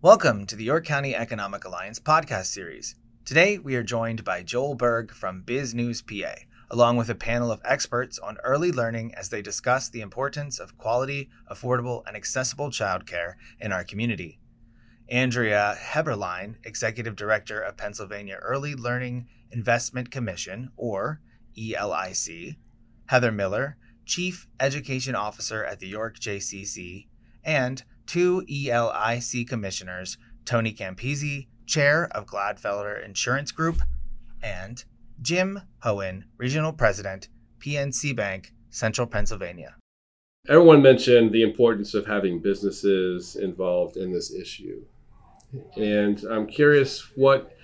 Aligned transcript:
Welcome 0.00 0.46
to 0.46 0.54
the 0.54 0.62
York 0.62 0.84
County 0.84 1.16
Economic 1.16 1.64
Alliance 1.64 1.98
podcast 1.98 2.46
series. 2.46 2.94
Today, 3.24 3.58
we 3.58 3.74
are 3.74 3.82
joined 3.82 4.22
by 4.22 4.44
Joel 4.44 4.76
Berg 4.76 5.10
from 5.10 5.42
biznewsPA, 5.42 6.36
along 6.70 6.98
with 6.98 7.10
a 7.10 7.16
panel 7.16 7.50
of 7.50 7.60
experts 7.64 8.16
on 8.16 8.38
early 8.44 8.70
learning 8.70 9.12
as 9.16 9.28
they 9.28 9.42
discuss 9.42 9.88
the 9.88 10.00
importance 10.00 10.60
of 10.60 10.78
quality, 10.78 11.30
affordable, 11.50 12.04
and 12.06 12.16
accessible 12.16 12.70
childcare 12.70 13.32
in 13.58 13.72
our 13.72 13.82
community. 13.82 14.38
Andrea 15.08 15.76
Heberlein, 15.76 16.54
Executive 16.62 17.16
Director 17.16 17.60
of 17.60 17.76
Pennsylvania 17.76 18.38
Early 18.40 18.76
Learning 18.76 19.26
Investment 19.50 20.12
Commission, 20.12 20.70
or 20.76 21.20
ELIC, 21.56 22.54
Heather 23.06 23.32
Miller, 23.32 23.76
Chief 24.06 24.46
Education 24.60 25.16
Officer 25.16 25.64
at 25.64 25.80
the 25.80 25.88
York 25.88 26.20
JCC, 26.20 27.08
and 27.42 27.82
two 28.08 28.42
ELIC 28.48 29.46
commissioners, 29.46 30.18
Tony 30.44 30.72
Campisi, 30.72 31.46
Chair 31.66 32.08
of 32.12 32.26
Glatfelter 32.26 33.04
Insurance 33.04 33.52
Group, 33.52 33.82
and 34.42 34.82
Jim 35.20 35.60
Hoehn, 35.84 36.24
Regional 36.38 36.72
President, 36.72 37.28
PNC 37.60 38.16
Bank, 38.16 38.52
Central 38.70 39.06
Pennsylvania. 39.06 39.76
Everyone 40.48 40.80
mentioned 40.80 41.32
the 41.32 41.42
importance 41.42 41.92
of 41.92 42.06
having 42.06 42.40
businesses 42.40 43.36
involved 43.36 43.96
in 43.96 44.12
this 44.12 44.32
issue. 44.32 44.82
And 45.76 46.22
I'm 46.24 46.46
curious 46.46 47.10
what 47.16 47.54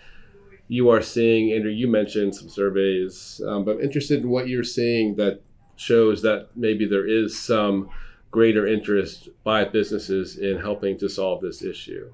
you 0.69 0.91
are 0.91 1.01
seeing. 1.01 1.53
Andrew, 1.53 1.71
you 1.71 1.89
mentioned 1.89 2.35
some 2.35 2.49
surveys, 2.51 3.41
um, 3.47 3.65
but 3.65 3.77
I'm 3.77 3.81
interested 3.81 4.23
in 4.23 4.29
what 4.29 4.49
you're 4.49 4.65
seeing 4.65 5.17
that 5.17 5.41
shows 5.77 6.21
that 6.23 6.49
maybe 6.55 6.87
there 6.87 7.07
is 7.07 7.39
some 7.39 7.89
greater 8.35 8.67
interest 8.67 9.29
by 9.45 9.65
businesses 9.65 10.39
in 10.39 10.59
helping 10.59 10.99
to 10.99 11.09
solve 11.09 11.41
this 11.41 11.63
issue? 11.63 12.13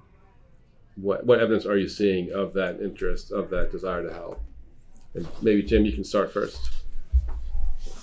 What, 0.97 1.25
what 1.25 1.41
evidence 1.41 1.65
are 1.65 1.79
you 1.79 1.89
seeing 1.89 2.31
of 2.31 2.53
that 2.53 2.79
interest, 2.79 3.33
of 3.33 3.49
that 3.49 3.73
desire 3.73 4.07
to 4.07 4.13
help? 4.13 4.39
And 5.15 5.27
maybe, 5.41 5.63
Jim, 5.63 5.87
you 5.87 5.95
can 5.95 6.05
start 6.05 6.31
first. 6.31 6.61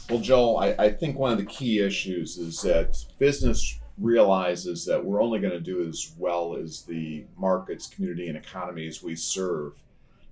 Well, 0.10 0.20
Joel, 0.20 0.58
I, 0.58 0.70
I 0.80 0.92
think 0.94 1.16
one 1.16 1.32
of 1.32 1.38
the 1.38 1.46
key 1.46 1.80
issues 1.80 2.40
is 2.40 2.60
that 2.64 2.98
business 3.20 3.80
realizes 4.00 4.84
that 4.88 5.06
we're 5.06 5.22
only 5.22 5.38
going 5.38 5.54
to 5.54 5.60
do 5.60 5.88
as 5.88 6.14
well 6.18 6.56
as 6.56 6.82
the 6.82 7.26
markets, 7.38 7.86
community, 7.86 8.30
and 8.30 8.36
economies 8.36 9.04
we 9.04 9.16
serve. 9.16 9.74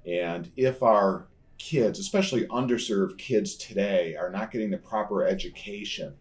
And 0.08 0.52
if 0.58 0.82
our 0.82 1.28
kids, 1.60 2.00
especially 2.00 2.48
underserved 2.48 3.20
kids 3.20 3.54
today, 3.54 4.16
are 4.16 4.32
not 4.32 4.50
getting 4.50 4.72
the 4.72 4.78
proper 4.78 5.24
education 5.24 6.16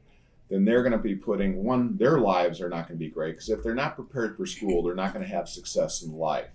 then 0.50 0.64
they're 0.64 0.82
going 0.82 0.92
to 0.92 0.98
be 0.98 1.14
putting 1.14 1.64
one, 1.64 1.96
their 1.96 2.18
lives 2.18 2.60
are 2.60 2.68
not 2.68 2.88
going 2.88 2.98
to 2.98 3.04
be 3.04 3.10
great 3.10 3.32
because 3.32 3.48
if 3.48 3.62
they're 3.62 3.74
not 3.74 3.96
prepared 3.96 4.36
for 4.36 4.46
school, 4.46 4.82
they're 4.82 4.94
not 4.94 5.14
going 5.14 5.24
to 5.24 5.32
have 5.32 5.48
success 5.48 6.02
in 6.02 6.12
life. 6.12 6.50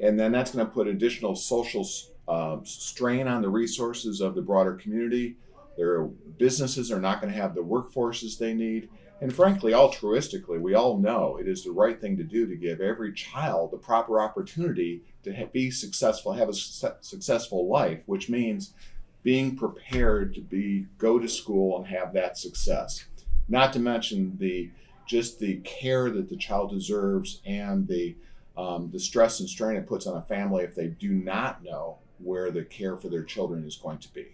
And 0.00 0.18
then 0.18 0.32
that's 0.32 0.52
going 0.52 0.66
to 0.66 0.72
put 0.72 0.86
additional 0.86 1.34
social 1.34 1.86
uh, 2.28 2.58
strain 2.64 3.26
on 3.28 3.42
the 3.42 3.48
resources 3.48 4.20
of 4.20 4.34
the 4.34 4.42
broader 4.42 4.74
community. 4.74 5.36
Their 5.76 6.04
businesses 6.04 6.92
are 6.92 7.00
not 7.00 7.20
going 7.20 7.32
to 7.32 7.40
have 7.40 7.54
the 7.54 7.62
workforces 7.62 8.38
they 8.38 8.54
need. 8.54 8.88
And 9.20 9.32
frankly, 9.32 9.72
altruistically, 9.72 10.60
we 10.60 10.74
all 10.74 10.98
know 10.98 11.36
it 11.36 11.46
is 11.46 11.62
the 11.62 11.70
right 11.70 12.00
thing 12.00 12.16
to 12.16 12.24
do 12.24 12.46
to 12.46 12.56
give 12.56 12.80
every 12.80 13.12
child 13.12 13.70
the 13.70 13.76
proper 13.76 14.20
opportunity 14.20 15.02
to 15.22 15.48
be 15.52 15.70
successful, 15.70 16.32
have 16.32 16.48
a 16.48 16.54
su- 16.54 16.88
successful 17.00 17.68
life, 17.68 18.02
which 18.06 18.28
means 18.28 18.74
being 19.22 19.56
prepared 19.56 20.34
to 20.34 20.40
be 20.40 20.86
go 20.98 21.18
to 21.18 21.28
school 21.28 21.78
and 21.78 21.86
have 21.86 22.12
that 22.12 22.38
success. 22.38 23.04
Not 23.48 23.72
to 23.74 23.78
mention 23.78 24.36
the 24.38 24.70
just 25.06 25.38
the 25.38 25.56
care 25.58 26.10
that 26.10 26.28
the 26.28 26.36
child 26.36 26.70
deserves 26.70 27.40
and 27.44 27.86
the 27.86 28.16
um, 28.56 28.90
the 28.92 28.98
stress 28.98 29.40
and 29.40 29.48
strain 29.48 29.76
it 29.76 29.86
puts 29.86 30.06
on 30.06 30.16
a 30.16 30.22
family 30.22 30.64
if 30.64 30.74
they 30.74 30.88
do 30.88 31.10
not 31.10 31.62
know 31.64 31.98
where 32.18 32.50
the 32.50 32.64
care 32.64 32.96
for 32.96 33.08
their 33.08 33.24
children 33.24 33.64
is 33.64 33.76
going 33.76 33.98
to 33.98 34.12
be. 34.12 34.26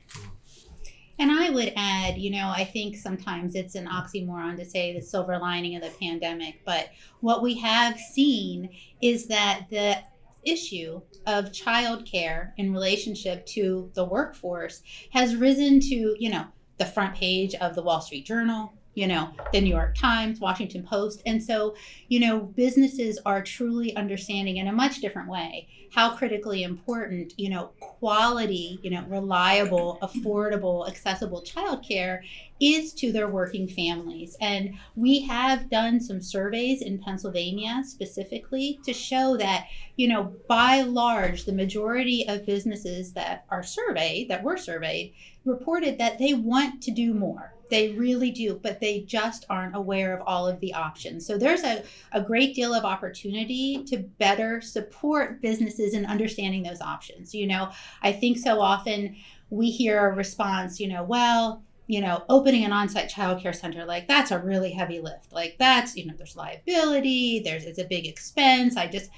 And 1.20 1.32
I 1.32 1.50
would 1.50 1.72
add, 1.76 2.16
you 2.18 2.30
know, 2.30 2.52
I 2.54 2.64
think 2.64 2.96
sometimes 2.96 3.54
it's 3.54 3.74
an 3.74 3.88
oxymoron 3.88 4.56
to 4.56 4.64
say 4.64 4.92
the 4.92 5.00
silver 5.00 5.38
lining 5.38 5.74
of 5.74 5.82
the 5.82 5.90
pandemic, 6.00 6.60
but 6.64 6.90
what 7.20 7.42
we 7.42 7.58
have 7.58 7.98
seen 7.98 8.70
is 9.00 9.26
that 9.26 9.66
the 9.70 9.98
issue 10.44 11.00
of 11.28 11.52
childcare 11.52 12.52
in 12.56 12.72
relationship 12.72 13.44
to 13.44 13.90
the 13.92 14.04
workforce 14.04 14.82
has 15.10 15.36
risen 15.36 15.78
to, 15.78 16.16
you 16.18 16.30
know, 16.30 16.46
the 16.78 16.86
front 16.86 17.14
page 17.14 17.54
of 17.56 17.74
the 17.74 17.82
Wall 17.82 18.00
Street 18.00 18.24
Journal, 18.24 18.72
you 18.98 19.06
know, 19.06 19.30
the 19.52 19.60
New 19.60 19.70
York 19.70 19.94
Times, 19.96 20.40
Washington 20.40 20.82
Post. 20.82 21.22
And 21.24 21.40
so, 21.40 21.76
you 22.08 22.18
know, 22.18 22.40
businesses 22.40 23.16
are 23.24 23.42
truly 23.42 23.94
understanding 23.94 24.56
in 24.56 24.66
a 24.66 24.72
much 24.72 25.00
different 25.00 25.28
way 25.28 25.68
how 25.90 26.14
critically 26.14 26.64
important, 26.64 27.32
you 27.36 27.48
know, 27.48 27.70
quality, 27.78 28.78
you 28.82 28.90
know, 28.90 29.04
reliable, 29.08 29.98
affordable, 30.02 30.86
accessible 30.88 31.42
childcare 31.42 32.20
is 32.60 32.92
to 32.92 33.12
their 33.12 33.28
working 33.28 33.68
families. 33.68 34.36
And 34.40 34.74
we 34.96 35.20
have 35.22 35.70
done 35.70 36.00
some 36.00 36.20
surveys 36.20 36.82
in 36.82 36.98
Pennsylvania 36.98 37.82
specifically 37.86 38.80
to 38.84 38.92
show 38.92 39.36
that, 39.36 39.68
you 39.96 40.08
know, 40.08 40.34
by 40.48 40.82
large, 40.82 41.44
the 41.44 41.52
majority 41.52 42.26
of 42.28 42.44
businesses 42.44 43.12
that 43.12 43.44
are 43.48 43.62
surveyed, 43.62 44.28
that 44.28 44.42
were 44.42 44.56
surveyed, 44.56 45.14
reported 45.44 45.98
that 45.98 46.18
they 46.18 46.34
want 46.34 46.82
to 46.82 46.90
do 46.90 47.14
more 47.14 47.54
they 47.70 47.92
really 47.92 48.30
do, 48.30 48.58
but 48.62 48.80
they 48.80 49.00
just 49.00 49.44
aren't 49.48 49.76
aware 49.76 50.14
of 50.14 50.22
all 50.26 50.46
of 50.46 50.60
the 50.60 50.74
options. 50.74 51.26
So 51.26 51.38
there's 51.38 51.62
a, 51.62 51.82
a 52.12 52.20
great 52.20 52.54
deal 52.54 52.74
of 52.74 52.84
opportunity 52.84 53.84
to 53.84 53.98
better 53.98 54.60
support 54.60 55.40
businesses 55.40 55.94
in 55.94 56.06
understanding 56.06 56.62
those 56.62 56.80
options. 56.80 57.34
You 57.34 57.46
know, 57.46 57.70
I 58.02 58.12
think 58.12 58.38
so 58.38 58.60
often 58.60 59.16
we 59.50 59.70
hear 59.70 60.06
a 60.06 60.14
response, 60.14 60.78
you 60.80 60.88
know, 60.88 61.02
well, 61.02 61.62
you 61.86 62.02
know, 62.02 62.22
opening 62.28 62.64
an 62.64 62.72
on-site 62.72 63.10
childcare 63.10 63.54
center, 63.54 63.84
like 63.86 64.06
that's 64.06 64.30
a 64.30 64.38
really 64.38 64.72
heavy 64.72 65.00
lift. 65.00 65.32
Like 65.32 65.56
that's, 65.58 65.96
you 65.96 66.06
know, 66.06 66.14
there's 66.16 66.36
liability, 66.36 67.40
there's 67.40 67.64
it's 67.64 67.78
a 67.78 67.84
big 67.84 68.06
expense. 68.06 68.76
I 68.76 68.86
just 68.88 69.10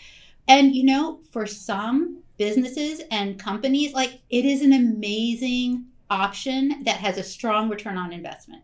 and 0.46 0.74
you 0.74 0.84
know, 0.84 1.20
for 1.30 1.46
some 1.46 2.22
businesses 2.38 3.02
and 3.10 3.38
companies, 3.38 3.92
like 3.92 4.20
it 4.30 4.44
is 4.44 4.62
an 4.62 4.72
amazing 4.72 5.86
option 6.10 6.82
that 6.84 6.96
has 6.96 7.16
a 7.16 7.22
strong 7.22 7.68
return 7.68 7.96
on 7.96 8.12
investment. 8.12 8.62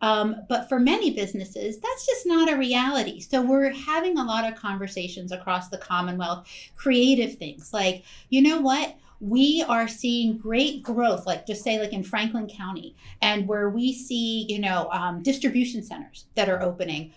Um, 0.00 0.36
but 0.48 0.68
for 0.68 0.78
many 0.78 1.12
businesses, 1.14 1.78
that's 1.78 2.06
just 2.06 2.26
not 2.26 2.52
a 2.52 2.56
reality. 2.56 3.20
So 3.20 3.40
we're 3.40 3.72
having 3.72 4.18
a 4.18 4.24
lot 4.24 4.50
of 4.50 4.58
conversations 4.58 5.32
across 5.32 5.68
the 5.68 5.78
Commonwealth, 5.78 6.46
creative 6.76 7.36
things 7.36 7.72
like, 7.72 8.04
you 8.28 8.42
know 8.42 8.60
what? 8.60 8.96
we 9.20 9.64
are 9.68 9.88
seeing 9.88 10.36
great 10.36 10.82
growth 10.82 11.24
like 11.24 11.46
just 11.46 11.62
say 11.62 11.78
like 11.80 11.92
in 11.92 12.02
franklin 12.02 12.48
county 12.48 12.94
and 13.22 13.46
where 13.46 13.70
we 13.70 13.92
see 13.92 14.44
you 14.48 14.58
know 14.58 14.88
um, 14.90 15.22
distribution 15.22 15.82
centers 15.82 16.26
that 16.34 16.48
are 16.48 16.60
opening 16.62 17.12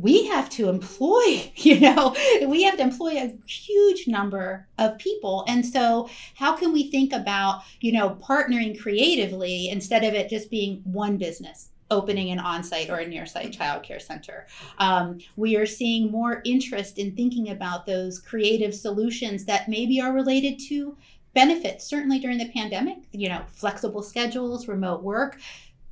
we 0.00 0.26
have 0.28 0.48
to 0.50 0.68
employ, 0.68 1.52
you 1.56 1.80
know, 1.80 2.14
we 2.46 2.62
have 2.62 2.76
to 2.76 2.82
employ 2.82 3.16
a 3.16 3.34
huge 3.46 4.06
number 4.06 4.66
of 4.78 4.98
people. 4.98 5.44
And 5.48 5.66
so, 5.66 6.08
how 6.34 6.56
can 6.56 6.72
we 6.72 6.90
think 6.90 7.12
about, 7.12 7.62
you 7.80 7.92
know, 7.92 8.16
partnering 8.22 8.80
creatively 8.80 9.68
instead 9.68 10.04
of 10.04 10.14
it 10.14 10.30
just 10.30 10.50
being 10.50 10.80
one 10.84 11.16
business? 11.16 11.70
opening 11.90 12.30
an 12.30 12.38
on-site 12.38 12.90
or 12.90 12.98
a 12.98 13.06
near-site 13.06 13.50
childcare 13.50 13.98
center. 13.98 14.46
Um, 14.76 15.20
we 15.36 15.56
are 15.56 15.64
seeing 15.64 16.10
more 16.10 16.42
interest 16.44 16.98
in 16.98 17.16
thinking 17.16 17.48
about 17.48 17.86
those 17.86 18.18
creative 18.18 18.74
solutions 18.74 19.46
that 19.46 19.70
maybe 19.70 19.98
are 19.98 20.12
related 20.12 20.58
to 20.68 20.98
benefits. 21.32 21.86
Certainly 21.86 22.18
during 22.18 22.36
the 22.36 22.50
pandemic, 22.50 22.98
you 23.12 23.28
know, 23.28 23.42
flexible 23.52 24.02
schedules, 24.02 24.68
remote 24.68 25.02
work 25.02 25.38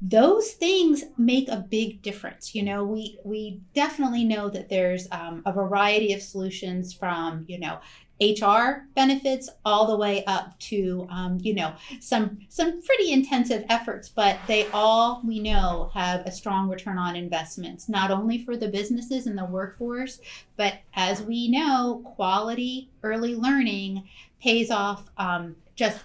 those 0.01 0.53
things 0.53 1.05
make 1.17 1.49
a 1.49 1.65
big 1.71 2.03
difference 2.03 2.55
you 2.55 2.63
know 2.63 2.85
we 2.85 3.19
we 3.25 3.61
definitely 3.75 4.25
know 4.25 4.49
that 4.49 4.69
there's 4.69 5.09
um, 5.11 5.43
a 5.47 5.53
variety 5.53 6.13
of 6.13 6.21
solutions 6.21 6.93
from 6.93 7.45
you 7.49 7.59
know 7.59 7.79
HR 8.21 8.87
benefits 8.95 9.51
all 9.65 9.87
the 9.87 9.97
way 9.97 10.25
up 10.25 10.59
to 10.59 11.07
um, 11.11 11.39
you 11.43 11.55
know 11.55 11.75
some 12.01 12.39
some 12.49 12.81
pretty 12.83 13.13
intensive 13.13 13.65
efforts, 13.69 14.09
but 14.09 14.39
they 14.47 14.67
all 14.73 15.21
we 15.25 15.39
know 15.39 15.91
have 15.93 16.25
a 16.25 16.33
strong 16.33 16.69
return 16.69 16.97
on 16.97 17.15
investments, 17.15 17.89
not 17.89 18.11
only 18.11 18.43
for 18.43 18.57
the 18.57 18.69
businesses 18.69 19.27
and 19.27 19.37
the 19.37 19.45
workforce, 19.45 20.21
but 20.57 20.79
as 20.95 21.23
we 21.23 21.49
know, 21.49 22.03
quality 22.17 22.89
early 23.03 23.35
learning 23.35 24.09
pays 24.41 24.71
off 24.71 25.11
um, 25.19 25.55
just 25.75 26.03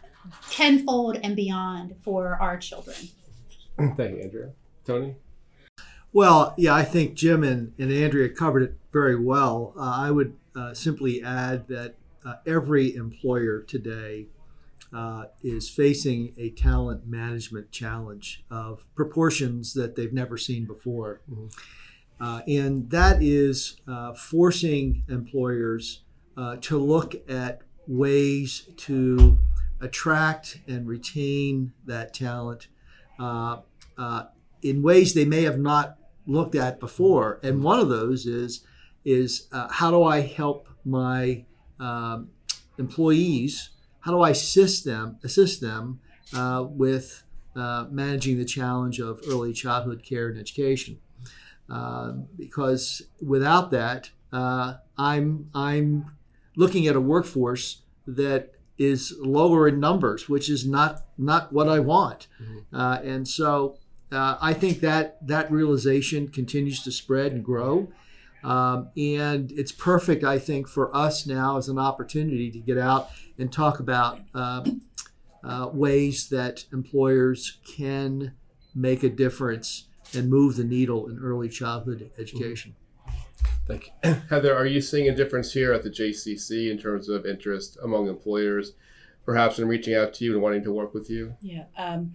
tenfold 0.49 1.17
and 1.23 1.35
beyond 1.35 1.95
for 2.01 2.35
our 2.41 2.57
children. 2.57 2.97
Thank 3.77 4.17
you, 4.17 4.21
Andrea. 4.23 4.49
Tony? 4.85 5.15
Well, 6.13 6.53
yeah, 6.57 6.73
I 6.73 6.83
think 6.83 7.13
Jim 7.13 7.43
and, 7.43 7.73
and 7.79 7.91
Andrea 7.91 8.29
covered 8.29 8.63
it 8.63 8.77
very 8.91 9.15
well. 9.15 9.73
Uh, 9.77 9.93
I 9.97 10.11
would 10.11 10.35
uh, 10.55 10.73
simply 10.73 11.23
add 11.23 11.67
that 11.69 11.95
uh, 12.25 12.35
every 12.45 12.93
employer 12.95 13.61
today 13.61 14.27
uh, 14.93 15.25
is 15.41 15.69
facing 15.69 16.33
a 16.37 16.49
talent 16.49 17.07
management 17.07 17.71
challenge 17.71 18.43
of 18.51 18.83
proportions 18.95 19.73
that 19.73 19.95
they've 19.95 20.13
never 20.13 20.37
seen 20.37 20.65
before. 20.65 21.21
Mm-hmm. 21.31 21.47
Uh, 22.21 22.41
and 22.47 22.89
that 22.91 23.23
is 23.23 23.77
uh, 23.87 24.13
forcing 24.13 25.03
employers 25.09 26.01
uh, 26.37 26.57
to 26.61 26.77
look 26.77 27.15
at 27.27 27.61
ways 27.87 28.69
to 28.77 29.39
attract 29.79 30.59
and 30.67 30.87
retain 30.87 31.73
that 31.85 32.13
talent 32.13 32.67
in 34.61 34.81
ways 34.81 35.13
they 35.13 35.25
may 35.25 35.43
have 35.43 35.59
not 35.59 35.97
looked 36.25 36.55
at 36.55 36.79
before. 36.79 37.39
And 37.43 37.63
one 37.63 37.79
of 37.79 37.89
those 37.89 38.25
is 38.25 38.65
is 39.03 39.47
uh, 39.51 39.67
how 39.71 39.89
do 39.89 40.03
I 40.03 40.21
help 40.21 40.67
my 40.85 41.45
um, 41.79 42.29
employees? 42.77 43.71
How 44.01 44.11
do 44.11 44.21
I 44.21 44.29
assist 44.31 44.85
them 44.85 45.17
assist 45.23 45.61
them 45.61 45.99
uh, 46.33 46.65
with 46.67 47.23
uh, 47.55 47.85
managing 47.89 48.37
the 48.37 48.45
challenge 48.45 48.99
of 48.99 49.21
early 49.27 49.53
childhood 49.53 50.03
care 50.03 50.29
and 50.29 50.39
education? 50.39 50.99
Uh, 51.69 52.11
because 52.37 53.01
without 53.21 53.71
that, 53.71 54.11
I'm 54.31 55.49
I'm 55.55 56.11
looking 56.55 56.87
at 56.87 56.95
a 56.95 57.01
workforce 57.01 57.81
that 58.05 58.53
is 58.81 59.15
lower 59.19 59.67
in 59.67 59.79
numbers, 59.79 60.27
which 60.27 60.49
is 60.49 60.65
not 60.65 61.03
not 61.17 61.53
what 61.53 61.69
I 61.69 61.79
want. 61.79 62.27
Mm-hmm. 62.41 62.75
Uh, 62.75 62.97
and 63.03 63.27
so 63.27 63.77
uh, 64.11 64.37
I 64.41 64.53
think 64.53 64.79
that 64.79 65.25
that 65.27 65.51
realization 65.51 66.27
continues 66.27 66.83
to 66.83 66.91
spread 66.91 67.31
and 67.31 67.43
grow. 67.43 67.91
Um, 68.43 68.89
and 68.97 69.51
it's 69.51 69.71
perfect, 69.71 70.23
I 70.23 70.39
think, 70.39 70.67
for 70.67 70.95
us 70.95 71.27
now 71.27 71.57
as 71.57 71.69
an 71.69 71.77
opportunity 71.77 72.49
to 72.49 72.59
get 72.59 72.79
out 72.79 73.11
and 73.37 73.53
talk 73.53 73.79
about 73.79 74.19
um, 74.33 74.81
uh, 75.43 75.69
ways 75.71 76.29
that 76.29 76.65
employers 76.73 77.59
can 77.77 78.33
make 78.73 79.03
a 79.03 79.09
difference 79.09 79.85
and 80.15 80.27
move 80.27 80.55
the 80.55 80.63
needle 80.63 81.07
in 81.07 81.19
early 81.19 81.49
childhood 81.49 82.09
education. 82.17 82.71
Thank 82.71 82.80
you. 83.73 84.13
Heather, 84.29 84.55
are 84.55 84.65
you 84.65 84.81
seeing 84.81 85.09
a 85.09 85.15
difference 85.15 85.53
here 85.53 85.73
at 85.73 85.83
the 85.83 85.89
JCC 85.89 86.69
in 86.69 86.77
terms 86.77 87.09
of 87.09 87.25
interest 87.25 87.77
among 87.83 88.07
employers, 88.07 88.73
perhaps 89.25 89.59
in 89.59 89.67
reaching 89.67 89.95
out 89.95 90.13
to 90.15 90.25
you 90.25 90.33
and 90.33 90.41
wanting 90.41 90.63
to 90.63 90.71
work 90.71 90.93
with 90.93 91.09
you? 91.09 91.35
Yeah. 91.41 91.65
Um, 91.77 92.13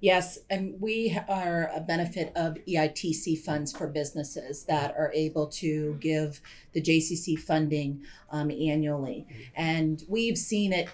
yes, 0.00 0.38
and 0.50 0.80
we 0.80 1.18
are 1.28 1.70
a 1.74 1.80
benefit 1.80 2.32
of 2.36 2.56
EITC 2.68 3.38
funds 3.40 3.72
for 3.72 3.86
businesses 3.88 4.64
that 4.64 4.94
are 4.96 5.12
able 5.14 5.46
to 5.48 5.96
give 6.00 6.40
the 6.72 6.82
JCC 6.82 7.38
funding 7.38 8.02
um, 8.30 8.50
annually. 8.50 9.26
And 9.54 10.02
we've 10.08 10.38
seen 10.38 10.72
it 10.72 10.88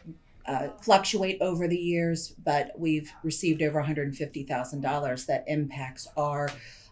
uh, 0.46 0.68
fluctuate 0.82 1.40
over 1.40 1.68
the 1.68 1.78
years, 1.78 2.34
but 2.44 2.72
we've 2.76 3.12
received 3.22 3.62
over 3.62 3.80
$150,000 3.82 5.26
that 5.26 5.44
impacts 5.46 6.08
our 6.16 6.50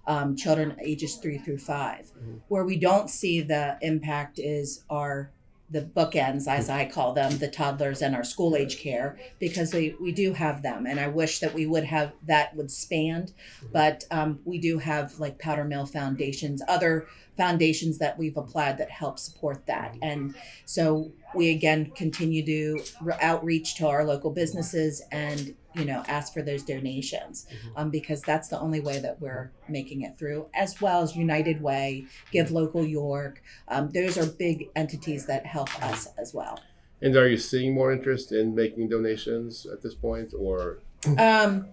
um, 0.09 0.35
children 0.35 0.75
ages 0.83 1.17
three 1.17 1.39
through 1.39 1.59
5 1.59 2.07
mm-hmm. 2.07 2.37
Where 2.49 2.65
we 2.65 2.77
don't 2.77 3.09
see 3.09 3.41
the 3.43 3.79
impact 3.83 4.41
is 4.41 4.85
our 4.91 5.31
the 5.71 5.83
bookends, 5.83 6.49
as 6.49 6.71
I 6.71 6.87
call 6.87 7.13
them, 7.13 7.37
the 7.37 7.49
toddlers 7.49 8.01
and 8.01 8.15
our 8.15 8.25
school 8.25 8.57
age 8.57 8.79
care, 8.79 9.19
because 9.39 9.75
we, 9.75 9.95
we 10.01 10.13
do 10.13 10.33
have 10.33 10.63
them. 10.63 10.87
And 10.87 10.99
I 10.99 11.09
wish 11.09 11.41
that 11.41 11.53
we 11.53 11.67
would 11.67 11.85
have 11.85 12.13
that 12.27 12.57
would 12.57 12.71
span, 12.71 13.25
mm-hmm. 13.25 13.67
but 13.71 14.05
um, 14.11 14.41
we 14.47 14.59
do 14.59 14.79
have 14.79 15.21
like 15.21 15.39
Powder 15.39 15.65
Mill 15.65 15.85
Foundations, 15.85 16.63
other 16.69 17.07
foundations 17.37 17.99
that 17.99 18.19
we've 18.19 18.37
applied 18.37 18.79
that 18.79 18.91
help 18.91 19.19
support 19.19 19.67
that. 19.67 19.95
And 20.03 20.35
so 20.65 21.13
we 21.35 21.51
again 21.51 21.93
continue 21.95 22.45
to 22.45 22.83
outreach 23.21 23.77
to 23.77 23.87
our 23.87 24.05
local 24.05 24.31
businesses 24.31 25.03
and 25.13 25.55
you 25.79 25.85
know 25.85 26.03
ask 26.09 26.33
for 26.33 26.43
those 26.43 26.63
donations 26.63 27.47
mm-hmm. 27.47 27.69
um, 27.77 27.91
because 27.91 28.21
that's 28.23 28.49
the 28.49 28.59
only 28.59 28.81
way 28.81 28.99
that 28.99 29.21
we're 29.21 29.51
making 29.69 30.03
it 30.03 30.19
through 30.19 30.47
as 30.55 30.81
well 30.81 31.03
as 31.03 31.17
united 31.17 31.63
way 31.63 32.05
give 32.33 32.51
local 32.51 32.85
york 32.85 33.43
um, 33.69 33.91
those 33.91 34.19
are 34.19 34.27
big 34.27 34.69
entities 34.77 35.27
that 35.27 35.47
help 35.47 35.83
us 35.83 36.09
as 36.19 36.35
well. 36.35 36.61
And 37.01 37.17
are 37.17 37.29
you 37.29 37.37
seeing 37.37 37.75
more 37.75 37.93
interest 37.93 38.33
in 38.33 38.55
making 38.55 38.89
donations 38.89 39.67
at 39.67 39.83
this 39.83 39.95
point 39.95 40.33
or? 40.39 40.79
Um, 41.17 41.69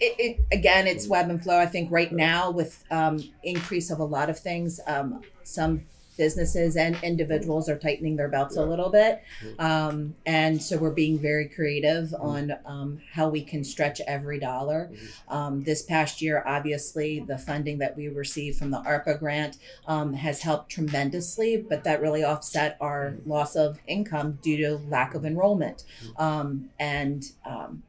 it, 0.00 0.14
it, 0.18 0.40
again 0.52 0.86
it's 0.86 1.08
web 1.08 1.28
and 1.28 1.42
flow. 1.42 1.58
I 1.58 1.66
think 1.66 1.90
right. 1.90 2.12
now 2.12 2.50
with 2.50 2.84
um, 2.90 3.22
increase 3.42 3.90
of 3.90 3.98
a 3.98 4.04
lot 4.04 4.30
of 4.30 4.38
things 4.38 4.80
um, 4.86 5.20
some 5.42 5.82
businesses 6.16 6.76
and 6.76 6.96
individuals 7.02 7.68
are 7.68 7.78
tightening 7.78 8.16
their 8.16 8.28
belts 8.28 8.56
a 8.56 8.64
little 8.64 8.90
bit. 8.90 9.22
Um, 9.58 10.14
and 10.26 10.62
so 10.62 10.76
we're 10.76 10.90
being 10.90 11.18
very 11.18 11.48
creative 11.48 12.14
on 12.14 12.52
um, 12.66 13.00
how 13.12 13.28
we 13.28 13.42
can 13.42 13.64
stretch 13.64 14.00
every 14.06 14.38
dollar. 14.38 14.90
Um, 15.28 15.62
this 15.62 15.82
past 15.82 16.20
year, 16.20 16.42
obviously, 16.46 17.20
the 17.20 17.38
funding 17.38 17.78
that 17.78 17.96
we 17.96 18.08
received 18.08 18.58
from 18.58 18.70
the 18.70 18.78
ARPA 18.78 19.18
grant 19.18 19.58
um, 19.86 20.14
has 20.14 20.42
helped 20.42 20.70
tremendously, 20.70 21.56
but 21.56 21.84
that 21.84 22.00
really 22.00 22.24
offset 22.24 22.76
our 22.80 23.14
loss 23.26 23.56
of 23.56 23.78
income 23.86 24.38
due 24.42 24.56
to 24.58 24.76
lack 24.88 25.14
of 25.14 25.24
enrollment. 25.24 25.84
Um, 26.16 26.70
and 26.78 27.24
um, 27.44 27.82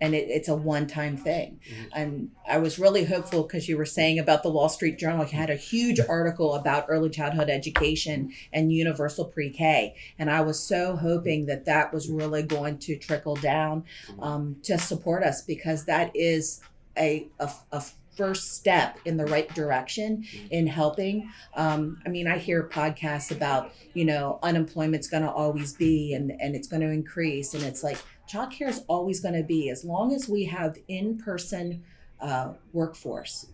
and 0.00 0.14
it, 0.14 0.28
it's 0.28 0.48
a 0.48 0.54
one-time 0.54 1.16
thing 1.16 1.60
mm-hmm. 1.68 1.84
and 1.94 2.30
i 2.48 2.58
was 2.58 2.78
really 2.78 3.04
hopeful 3.04 3.42
because 3.42 3.68
you 3.68 3.76
were 3.76 3.86
saying 3.86 4.18
about 4.18 4.42
the 4.42 4.50
wall 4.50 4.68
street 4.68 4.98
journal 4.98 5.24
you 5.24 5.36
had 5.38 5.50
a 5.50 5.56
huge 5.56 6.00
article 6.08 6.54
about 6.54 6.86
early 6.88 7.10
childhood 7.10 7.50
education 7.50 8.32
and 8.52 8.72
universal 8.72 9.24
pre-k 9.24 9.94
and 10.18 10.30
i 10.30 10.40
was 10.40 10.58
so 10.60 10.96
hoping 10.96 11.46
that 11.46 11.64
that 11.64 11.92
was 11.92 12.08
really 12.08 12.42
going 12.42 12.78
to 12.78 12.96
trickle 12.96 13.36
down 13.36 13.84
mm-hmm. 14.08 14.22
um, 14.22 14.56
to 14.62 14.78
support 14.78 15.22
us 15.22 15.42
because 15.42 15.84
that 15.84 16.10
is 16.14 16.60
a, 16.96 17.28
a, 17.38 17.50
a 17.72 17.82
first 18.18 18.54
step 18.54 18.98
in 19.04 19.16
the 19.16 19.24
right 19.26 19.54
direction 19.54 20.24
mm-hmm. 20.24 20.46
in 20.50 20.66
helping. 20.66 21.30
Um, 21.54 22.02
I 22.04 22.08
mean, 22.08 22.26
I 22.26 22.36
hear 22.36 22.64
podcasts 22.64 23.30
about, 23.30 23.72
you 23.94 24.04
know, 24.04 24.40
unemployment's 24.42 25.08
going 25.08 25.22
to 25.22 25.30
always 25.30 25.72
be 25.72 26.12
and, 26.12 26.32
and 26.40 26.56
it's 26.56 26.66
going 26.66 26.82
to 26.82 26.90
increase. 26.90 27.54
And 27.54 27.62
it's 27.62 27.84
like, 27.84 27.98
childcare 28.30 28.68
is 28.68 28.84
always 28.88 29.20
going 29.20 29.34
to 29.34 29.42
be 29.42 29.70
as 29.70 29.84
long 29.84 30.12
as 30.12 30.28
we 30.28 30.44
have 30.44 30.78
in-person 30.88 31.82
uh, 32.20 32.52
workforce 32.72 33.46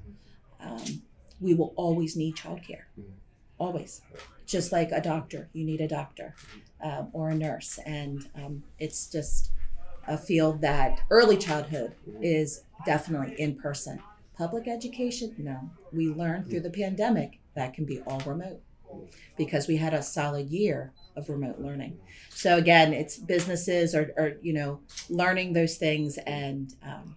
um, 0.60 1.02
we 1.40 1.54
will 1.54 1.72
always 1.76 2.16
need 2.16 2.36
childcare. 2.36 2.84
Always. 3.58 4.00
Just 4.46 4.72
like 4.72 4.90
a 4.92 5.00
doctor 5.00 5.48
you 5.52 5.64
need 5.64 5.80
a 5.80 5.88
doctor 5.88 6.34
um, 6.82 7.08
or 7.12 7.30
a 7.30 7.34
nurse. 7.34 7.78
And 7.86 8.28
um, 8.34 8.62
it's 8.78 9.06
just 9.06 9.50
a 10.06 10.18
field 10.18 10.60
that 10.60 11.00
early 11.10 11.36
childhood 11.36 11.94
is 12.20 12.62
definitely 12.84 13.40
in 13.40 13.54
person 13.56 14.00
public 14.36 14.66
education 14.66 15.34
no. 15.38 15.70
We 15.92 16.08
learned 16.08 16.50
through 16.50 16.60
the 16.60 16.70
pandemic 16.70 17.38
that 17.54 17.72
can 17.72 17.84
be 17.84 18.00
all 18.00 18.20
remote 18.26 18.60
because 19.36 19.68
we 19.68 19.76
had 19.76 19.94
a 19.94 20.02
solid 20.02 20.50
year 20.50 20.92
of 21.16 21.28
remote 21.28 21.58
learning. 21.58 21.98
So 22.30 22.56
again, 22.56 22.92
it's 22.92 23.16
businesses 23.16 23.94
are, 23.94 24.12
are 24.18 24.32
you 24.42 24.52
know 24.52 24.80
learning 25.08 25.52
those 25.52 25.76
things 25.76 26.18
and 26.18 26.74
um, 26.82 27.16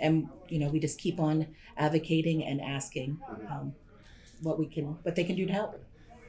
and 0.00 0.28
you 0.48 0.58
know 0.58 0.68
we 0.68 0.80
just 0.80 0.98
keep 0.98 1.18
on 1.20 1.46
advocating 1.76 2.44
and 2.44 2.60
asking 2.60 3.18
um, 3.50 3.74
what 4.42 4.58
we 4.58 4.66
can 4.66 4.96
what 5.02 5.14
they 5.16 5.24
can 5.24 5.36
do 5.36 5.46
to 5.46 5.52
help. 5.52 5.80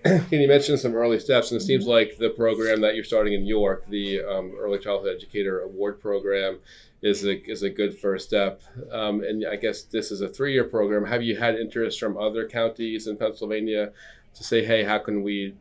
Can 0.05 0.39
you 0.39 0.47
mention 0.47 0.77
some 0.77 0.95
early 0.95 1.19
steps? 1.19 1.51
And 1.51 1.59
it 1.59 1.63
seems 1.63 1.83
mm-hmm. 1.83 1.91
like 1.91 2.17
the 2.17 2.29
program 2.29 2.79
that 2.81 2.95
you're 2.95 3.03
starting 3.03 3.33
in 3.33 3.45
York, 3.45 3.85
the 3.89 4.21
um, 4.21 4.53
Early 4.57 4.79
Childhood 4.79 5.13
Educator 5.13 5.59
Award 5.59 5.99
Program, 5.99 6.59
is 7.01 7.25
a 7.25 7.41
is 7.49 7.63
a 7.63 7.69
good 7.69 7.99
first 7.99 8.25
step. 8.25 8.61
Um, 8.93 9.23
and 9.23 9.45
I 9.45 9.57
guess 9.57 9.83
this 9.83 10.11
is 10.11 10.21
a 10.21 10.29
three 10.29 10.53
year 10.53 10.63
program. 10.63 11.05
Have 11.05 11.21
you 11.21 11.35
had 11.35 11.55
interest 11.55 11.99
from 11.99 12.17
other 12.17 12.47
counties 12.47 13.07
in 13.07 13.17
Pennsylvania 13.17 13.91
to 14.35 14.43
say, 14.43 14.63
hey, 14.63 14.83
how 14.83 14.99
can 14.99 15.23
we 15.23 15.55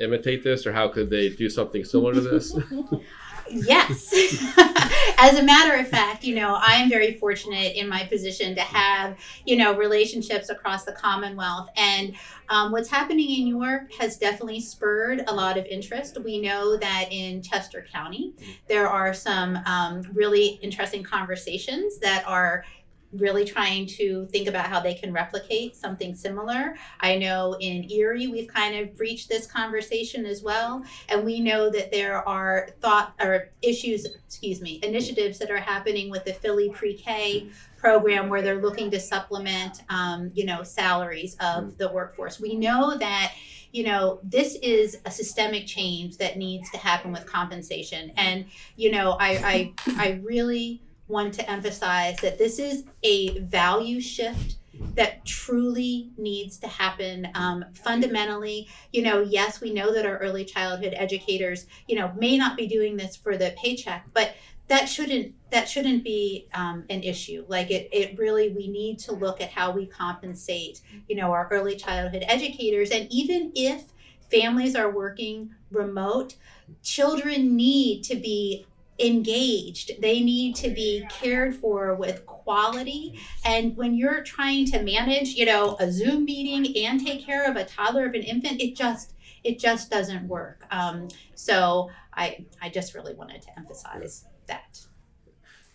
imitate 0.00 0.42
this 0.42 0.66
or 0.66 0.72
how 0.72 0.88
could 0.88 1.10
they 1.10 1.28
do 1.28 1.48
something 1.48 1.84
similar 1.84 2.14
to 2.14 2.20
this? 2.20 2.56
yes. 3.50 4.12
As 5.18 5.38
a 5.38 5.42
matter 5.42 5.78
of 5.78 5.88
fact, 5.88 6.24
you 6.24 6.34
know, 6.34 6.58
I 6.60 6.74
am 6.74 6.88
very 6.88 7.14
fortunate 7.14 7.76
in 7.76 7.88
my 7.88 8.04
position 8.04 8.54
to 8.54 8.60
have, 8.60 9.18
you 9.44 9.56
know, 9.56 9.76
relationships 9.76 10.48
across 10.48 10.84
the 10.84 10.92
Commonwealth. 10.92 11.68
And 11.76 12.14
um, 12.48 12.72
what's 12.72 12.88
happening 12.88 13.30
in 13.30 13.46
York 13.46 13.92
has 13.94 14.16
definitely 14.16 14.60
spurred 14.60 15.24
a 15.26 15.34
lot 15.34 15.58
of 15.58 15.66
interest. 15.66 16.18
We 16.22 16.40
know 16.40 16.76
that 16.76 17.08
in 17.10 17.42
Chester 17.42 17.86
County, 17.92 18.34
there 18.68 18.88
are 18.88 19.14
some 19.14 19.56
um, 19.66 20.02
really 20.12 20.58
interesting 20.62 21.02
conversations 21.02 21.98
that 21.98 22.26
are 22.26 22.64
really 23.12 23.44
trying 23.44 23.86
to 23.86 24.26
think 24.26 24.48
about 24.48 24.66
how 24.66 24.80
they 24.80 24.94
can 24.94 25.12
replicate 25.12 25.76
something 25.76 26.14
similar. 26.14 26.76
I 27.00 27.16
know 27.16 27.56
in 27.60 27.90
Erie, 27.90 28.28
we've 28.28 28.48
kind 28.48 28.76
of 28.76 28.96
breached 28.96 29.28
this 29.28 29.46
conversation 29.46 30.24
as 30.24 30.42
well. 30.42 30.82
And 31.08 31.24
we 31.24 31.40
know 31.40 31.70
that 31.70 31.90
there 31.90 32.26
are 32.26 32.70
thought 32.80 33.14
or 33.20 33.50
issues, 33.60 34.06
excuse 34.06 34.60
me, 34.60 34.80
initiatives 34.82 35.38
that 35.38 35.50
are 35.50 35.58
happening 35.58 36.10
with 36.10 36.24
the 36.24 36.32
Philly 36.32 36.70
pre 36.70 36.94
K 36.94 37.48
program 37.76 38.28
where 38.28 38.42
they're 38.42 38.62
looking 38.62 38.90
to 38.92 39.00
supplement, 39.00 39.82
um, 39.90 40.30
you 40.34 40.46
know, 40.46 40.62
salaries 40.62 41.36
of 41.40 41.76
the 41.78 41.90
workforce. 41.90 42.40
We 42.40 42.54
know 42.54 42.96
that 42.96 43.34
you 43.72 43.84
know 43.84 44.20
this 44.22 44.56
is 44.56 44.98
a 45.06 45.10
systemic 45.10 45.66
change 45.66 46.18
that 46.18 46.36
needs 46.36 46.70
to 46.70 46.76
happen 46.76 47.10
with 47.10 47.24
compensation 47.24 48.12
and 48.16 48.44
you 48.76 48.90
know 48.90 49.12
i 49.18 49.72
i, 49.86 49.96
I 49.96 50.20
really 50.22 50.82
want 51.12 51.34
to 51.34 51.48
emphasize 51.48 52.16
that 52.18 52.38
this 52.38 52.58
is 52.58 52.84
a 53.02 53.38
value 53.40 54.00
shift 54.00 54.56
that 54.94 55.24
truly 55.24 56.10
needs 56.16 56.58
to 56.58 56.66
happen 56.66 57.28
um, 57.34 57.64
fundamentally. 57.74 58.66
You 58.92 59.02
know 59.02 59.20
yes 59.20 59.60
we 59.60 59.72
know 59.72 59.92
that 59.92 60.06
our 60.06 60.18
early 60.18 60.44
childhood 60.44 60.94
educators 60.96 61.66
you 61.86 61.96
know 61.96 62.12
may 62.18 62.36
not 62.36 62.56
be 62.56 62.66
doing 62.66 62.96
this 62.96 63.14
for 63.14 63.36
the 63.36 63.54
paycheck 63.56 64.06
but 64.12 64.34
that 64.68 64.88
shouldn't 64.88 65.34
that 65.50 65.68
shouldn't 65.68 66.02
be 66.02 66.48
um, 66.54 66.84
an 66.88 67.02
issue. 67.02 67.44
Like 67.46 67.70
it, 67.70 67.90
it 67.92 68.18
really 68.18 68.48
we 68.50 68.68
need 68.68 68.98
to 69.00 69.12
look 69.12 69.42
at 69.42 69.50
how 69.50 69.70
we 69.70 69.86
compensate 69.86 70.80
you 71.08 71.16
know 71.16 71.30
our 71.30 71.46
early 71.50 71.76
childhood 71.76 72.24
educators. 72.26 72.90
And 72.90 73.06
even 73.10 73.52
if 73.54 73.84
families 74.30 74.74
are 74.74 74.90
working 74.90 75.50
remote 75.70 76.36
children 76.82 77.54
need 77.54 78.02
to 78.04 78.14
be 78.14 78.66
engaged. 79.02 79.92
They 80.00 80.20
need 80.20 80.56
to 80.56 80.70
be 80.70 81.06
cared 81.10 81.54
for 81.54 81.94
with 81.94 82.24
quality. 82.26 83.18
And 83.44 83.76
when 83.76 83.94
you're 83.94 84.22
trying 84.22 84.66
to 84.66 84.82
manage 84.82 85.30
you 85.34 85.46
know 85.46 85.76
a 85.80 85.90
zoom 85.90 86.24
meeting 86.24 86.84
and 86.84 87.04
take 87.04 87.24
care 87.24 87.48
of 87.48 87.56
a 87.56 87.64
toddler 87.64 88.06
of 88.06 88.14
an 88.14 88.22
infant 88.22 88.60
it 88.60 88.76
just 88.76 89.14
it 89.44 89.58
just 89.58 89.90
doesn't 89.90 90.28
work. 90.28 90.66
Um, 90.70 91.08
so 91.34 91.90
i 92.14 92.44
i 92.60 92.68
just 92.68 92.94
really 92.94 93.14
wanted 93.14 93.42
to 93.42 93.58
emphasize 93.58 94.24
that. 94.46 94.86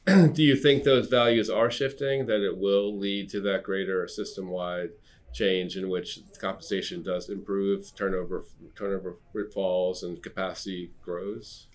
Do 0.33 0.41
you 0.41 0.55
think 0.55 0.83
those 0.83 1.07
values 1.07 1.49
are 1.49 1.69
shifting 1.69 2.27
that 2.27 2.41
it 2.41 2.57
will 2.57 2.97
lead 2.97 3.29
to 3.31 3.41
that 3.41 3.63
greater 3.63 4.07
system-wide 4.07 4.91
change 5.33 5.75
in 5.75 5.89
which 5.89 6.19
compensation 6.39 7.03
does 7.03 7.29
improve 7.29 7.93
turnover 7.95 8.45
turnover 8.75 9.17
falls 9.53 10.01
and 10.01 10.23
capacity 10.23 10.91
grows 11.03 11.66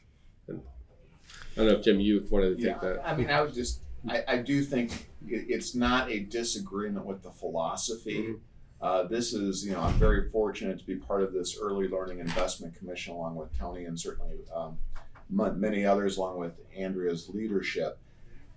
don't 1.57 1.67
know 1.67 1.73
if 1.75 1.85
Jim, 1.85 2.01
you 2.01 2.27
wanted 2.31 2.51
to 2.51 2.57
take 2.57 2.83
Yeah, 2.83 2.89
that. 2.89 3.09
I 3.09 3.15
mean, 3.15 3.31
I 3.31 3.41
would 3.41 3.55
just, 3.55 3.83
I, 4.09 4.25
I 4.27 4.37
do 4.39 4.63
think 4.63 4.93
it, 5.27 5.47
it's 5.49 5.75
not 5.75 6.11
a 6.11 6.21
disagreement 6.21 7.07
with 7.07 7.23
the 7.23 7.31
philosophy. 7.31 8.19
Mhm. 8.23 8.39
Uh, 8.81 9.05
this 9.05 9.33
is, 9.33 9.65
you 9.65 9.73
know, 9.73 9.81
I'm 9.81 9.95
very 9.95 10.29
fortunate 10.29 10.79
to 10.81 10.85
be 10.85 10.97
part 10.97 11.23
of 11.23 11.33
this 11.33 11.57
early 11.61 11.87
learning 11.87 12.19
investment 12.19 12.75
commission 12.75 13.15
along 13.15 13.37
with 13.37 13.57
Tony 13.57 13.85
and 13.85 13.99
certainly 13.99 14.39
um, 14.53 14.77
many 15.31 15.87
others 15.87 16.17
along 16.17 16.39
with 16.39 16.59
Andrea's 16.77 17.29
leadership. 17.29 17.99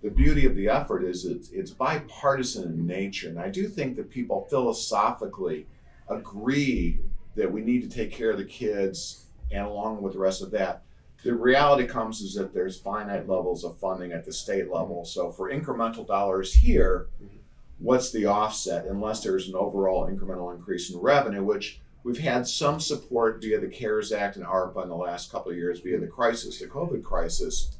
The 0.01 0.09
beauty 0.09 0.45
of 0.47 0.55
the 0.55 0.67
effort 0.67 1.03
is 1.03 1.25
it's, 1.25 1.51
it's 1.51 1.71
bipartisan 1.71 2.63
in 2.73 2.87
nature, 2.87 3.29
and 3.29 3.39
I 3.39 3.49
do 3.49 3.67
think 3.67 3.95
that 3.97 4.09
people 4.09 4.47
philosophically 4.49 5.67
agree 6.09 6.99
that 7.35 7.51
we 7.51 7.61
need 7.61 7.89
to 7.89 7.95
take 7.95 8.11
care 8.11 8.31
of 8.31 8.37
the 8.37 8.45
kids, 8.45 9.25
and 9.51 9.65
along 9.65 10.01
with 10.01 10.13
the 10.13 10.19
rest 10.19 10.41
of 10.41 10.51
that, 10.51 10.83
the 11.25 11.33
reality 11.33 11.87
comes 11.87 12.21
is 12.21 12.35
that 12.35 12.53
there's 12.53 12.79
finite 12.79 13.27
levels 13.27 13.63
of 13.63 13.79
funding 13.79 14.11
at 14.11 14.25
the 14.25 14.31
state 14.31 14.69
level. 14.69 15.03
So 15.03 15.31
for 15.31 15.49
incremental 15.49 16.05
dollars 16.05 16.53
here, 16.53 17.07
mm-hmm. 17.15 17.37
what's 17.79 18.11
the 18.11 18.27
offset 18.27 18.85
unless 18.85 19.23
there's 19.23 19.49
an 19.49 19.55
overall 19.55 20.07
incremental 20.07 20.55
increase 20.55 20.91
in 20.91 20.99
revenue, 20.99 21.43
which 21.43 21.81
we've 22.03 22.19
had 22.19 22.47
some 22.47 22.79
support 22.79 23.41
via 23.41 23.59
the 23.59 23.67
CARES 23.67 24.11
Act 24.11 24.35
and 24.35 24.45
ARPA 24.45 24.83
in 24.83 24.89
the 24.89 24.95
last 24.95 25.31
couple 25.31 25.51
of 25.51 25.57
years 25.57 25.79
via 25.79 25.99
the 25.99 26.05
crisis, 26.05 26.59
the 26.59 26.67
COVID 26.67 27.03
crisis. 27.03 27.75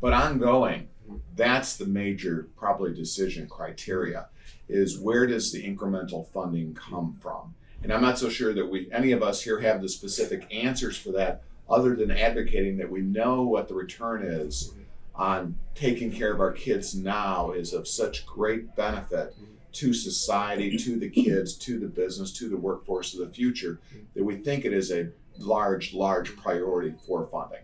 But 0.00 0.12
ongoing, 0.12 0.90
that's 1.34 1.76
the 1.76 1.86
major 1.86 2.46
probably 2.56 2.94
decision 2.94 3.48
criteria 3.48 4.28
is 4.68 4.96
where 4.96 5.26
does 5.26 5.50
the 5.50 5.64
incremental 5.64 6.28
funding 6.28 6.72
come 6.72 7.18
from? 7.20 7.56
And 7.82 7.92
I'm 7.92 8.00
not 8.00 8.16
so 8.16 8.28
sure 8.28 8.54
that 8.54 8.66
we 8.66 8.88
any 8.92 9.10
of 9.10 9.24
us 9.24 9.42
here 9.42 9.58
have 9.58 9.82
the 9.82 9.88
specific 9.88 10.46
answers 10.54 10.96
for 10.96 11.10
that 11.12 11.42
other 11.68 11.96
than 11.96 12.10
advocating 12.10 12.76
that 12.78 12.90
we 12.90 13.00
know 13.00 13.42
what 13.42 13.68
the 13.68 13.74
return 13.74 14.22
is 14.22 14.74
on 15.14 15.56
taking 15.74 16.10
care 16.10 16.32
of 16.32 16.40
our 16.40 16.52
kids 16.52 16.94
now 16.94 17.52
is 17.52 17.72
of 17.72 17.86
such 17.86 18.26
great 18.26 18.74
benefit 18.74 19.34
to 19.72 19.92
society, 19.92 20.76
to 20.76 20.98
the 20.98 21.08
kids, 21.08 21.54
to 21.54 21.78
the 21.78 21.86
business, 21.86 22.32
to 22.32 22.48
the 22.48 22.56
workforce 22.56 23.14
of 23.14 23.20
the 23.20 23.32
future, 23.32 23.80
that 24.14 24.24
we 24.24 24.36
think 24.36 24.64
it 24.64 24.72
is 24.72 24.92
a 24.92 25.08
large, 25.38 25.92
large 25.94 26.36
priority 26.36 26.94
for 27.06 27.26
funding. 27.26 27.62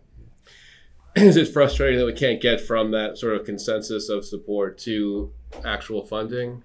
Is 1.16 1.37
it 1.37 1.49
frustrating 1.49 1.99
that 1.99 2.07
we 2.07 2.12
can't 2.12 2.40
get 2.40 2.61
from 2.61 2.90
that 2.92 3.19
sort 3.19 3.35
of 3.35 3.45
consensus 3.45 4.09
of 4.09 4.25
support 4.25 4.78
to 4.78 5.33
actual 5.64 6.04
funding 6.04 6.62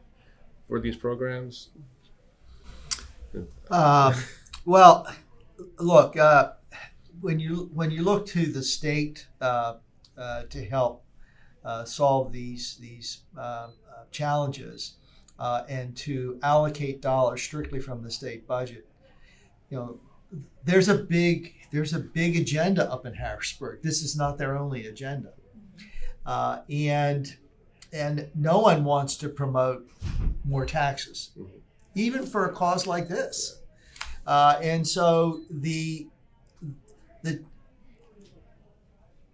for 0.67 0.79
these 0.79 0.95
programs? 0.95 1.69
Um, 3.69 4.13
well, 4.65 5.07
look, 5.79 6.17
uh, 6.17 6.51
when 7.21 7.39
you 7.39 7.69
when 7.73 7.91
you 7.91 8.03
look 8.03 8.25
to 8.27 8.45
the 8.45 8.63
state 8.63 9.27
uh, 9.41 9.75
uh, 10.17 10.43
to 10.43 10.65
help 10.65 11.03
uh, 11.63 11.83
solve 11.83 12.31
these 12.31 12.77
these 12.77 13.21
uh, 13.37 13.41
uh, 13.41 13.69
challenges 14.11 14.95
and 15.39 15.95
to 15.97 16.39
allocate 16.43 17.01
dollars 17.01 17.41
strictly 17.41 17.79
from 17.79 18.03
the 18.03 18.11
state 18.11 18.47
budget, 18.47 18.87
you 19.69 19.77
know, 19.77 19.99
there's 20.63 20.89
a 20.89 20.95
big 20.95 21.53
there's 21.71 21.93
a 21.93 21.99
big 21.99 22.35
agenda 22.37 22.89
up 22.91 23.05
in 23.05 23.13
Harrisburg. 23.13 23.81
This 23.81 24.01
is 24.01 24.15
not 24.15 24.37
their 24.37 24.57
only 24.57 24.87
agenda, 24.87 25.33
and 26.25 27.35
and 27.93 28.29
no 28.35 28.59
one 28.59 28.83
wants 28.83 29.15
to 29.17 29.29
promote 29.29 29.89
more 30.43 30.65
taxes, 30.65 31.31
even 31.95 32.25
for 32.25 32.45
a 32.45 32.53
cause 32.53 32.85
like 32.85 33.07
this. 33.07 33.61
Uh, 34.27 34.57
and 34.61 34.87
so 34.87 35.41
the 35.49 36.07
the 37.25 37.43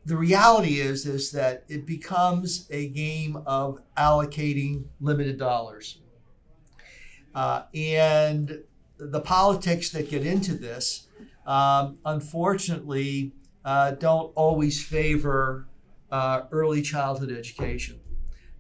the 0.06 0.18
reality 0.18 0.80
is 0.80 1.06
is 1.06 1.32
that 1.32 1.64
it 1.68 1.86
becomes 1.86 2.68
a 2.72 2.88
game 2.90 3.38
of 3.46 3.80
allocating 3.98 4.86
limited 5.00 5.38
dollars, 5.38 6.00
uh, 7.36 7.64
and 7.76 8.64
the 8.98 9.22
politics 9.22 9.92
that 9.92 10.10
get 10.10 10.26
into 10.26 10.54
this, 10.54 11.08
um, 11.46 11.98
unfortunately, 12.06 13.34
uh, 13.64 13.92
don't 13.92 14.32
always 14.36 14.84
favor 14.84 15.68
uh, 16.12 16.44
early 16.52 16.82
childhood 16.82 17.32
education. 17.32 18.00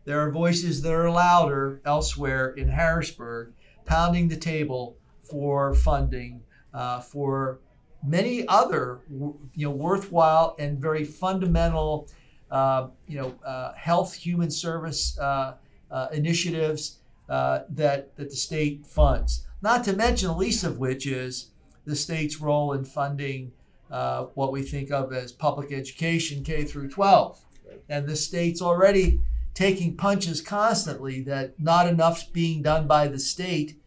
There 0.05 0.19
are 0.19 0.31
voices 0.31 0.81
that 0.81 0.93
are 0.93 1.09
louder 1.09 1.81
elsewhere 1.85 2.49
in 2.51 2.69
Harrisburg, 2.69 3.53
pounding 3.85 4.27
the 4.27 4.37
table 4.37 4.97
for 5.19 5.73
funding 5.73 6.41
uh, 6.73 6.99
for 7.01 7.59
many 8.05 8.47
other 8.47 8.99
you 9.09 9.37
know 9.55 9.71
worthwhile 9.71 10.55
and 10.59 10.79
very 10.79 11.03
fundamental 11.03 12.07
uh, 12.49 12.87
you 13.07 13.17
know 13.17 13.33
uh, 13.45 13.73
health 13.73 14.13
human 14.13 14.49
service 14.49 15.17
uh, 15.19 15.53
uh, 15.89 16.07
initiatives 16.11 16.97
uh, 17.29 17.61
that 17.69 18.15
that 18.17 18.29
the 18.29 18.35
state 18.35 18.85
funds. 18.85 19.45
Not 19.61 19.83
to 19.85 19.93
mention 19.93 20.29
the 20.29 20.35
least 20.35 20.63
of 20.63 20.79
which 20.79 21.05
is 21.05 21.51
the 21.85 21.95
state's 21.95 22.41
role 22.41 22.73
in 22.73 22.83
funding 22.83 23.51
uh, 23.89 24.25
what 24.33 24.51
we 24.51 24.63
think 24.63 24.91
of 24.91 25.13
as 25.13 25.31
public 25.31 25.71
education 25.71 26.43
K 26.43 26.63
through 26.63 26.89
12, 26.89 27.43
and 27.89 28.07
the 28.07 28.15
state's 28.15 28.61
already 28.61 29.19
taking 29.53 29.97
punches 29.97 30.41
constantly 30.41 31.21
that 31.21 31.59
not 31.59 31.87
enough's 31.87 32.23
being 32.23 32.61
done 32.61 32.87
by 32.87 33.07
the 33.07 33.19
state 33.19 33.79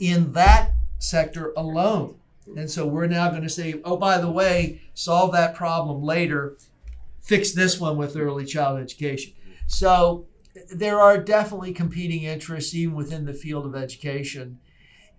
in 0.00 0.32
that 0.32 0.72
sector 0.98 1.52
alone. 1.56 2.16
And 2.56 2.70
so 2.70 2.86
we're 2.86 3.06
now 3.06 3.30
going 3.30 3.42
to 3.42 3.48
say, 3.48 3.80
oh, 3.84 3.96
by 3.96 4.18
the 4.18 4.30
way, 4.30 4.82
solve 4.92 5.32
that 5.32 5.54
problem 5.54 6.02
later, 6.02 6.56
fix 7.22 7.52
this 7.52 7.80
one 7.80 7.96
with 7.96 8.16
early 8.16 8.44
child 8.44 8.78
education. 8.78 9.32
So 9.66 10.26
there 10.72 11.00
are 11.00 11.18
definitely 11.18 11.72
competing 11.72 12.24
interests 12.24 12.74
even 12.74 12.94
within 12.94 13.24
the 13.24 13.32
field 13.32 13.66
of 13.66 13.74
education. 13.74 14.58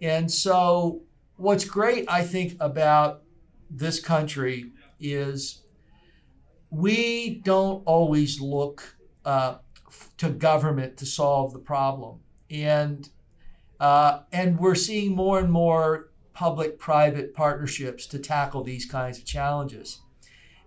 And 0.02 0.32
so 0.32 1.02
what's 1.38 1.66
great, 1.66 2.06
I 2.10 2.24
think, 2.24 2.56
about 2.60 3.24
this 3.70 4.00
country 4.00 4.72
is 5.00 5.62
we 6.70 7.42
don't 7.44 7.84
always 7.86 8.40
look 8.40 8.98
uh, 9.24 9.56
to 10.18 10.30
government 10.30 10.98
to 10.98 11.06
solve 11.06 11.54
the 11.54 11.60
problem. 11.60 12.20
And 12.50 13.10
uh, 13.80 14.20
and 14.32 14.58
we're 14.58 14.76
seeing 14.76 15.16
more 15.16 15.40
and 15.40 15.52
more 15.52 16.10
public 16.36 16.78
private 16.78 17.34
partnerships 17.34 18.06
to 18.06 18.20
tackle 18.20 18.62
these 18.62 18.86
kinds 18.86 19.18
of 19.18 19.26
challenges. 19.26 20.02